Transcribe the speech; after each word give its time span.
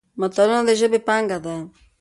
متلونه 0.19 0.63
د 0.67 0.69
ژبې 0.79 0.99
پانګه 1.07 1.37
ده. 1.45 1.55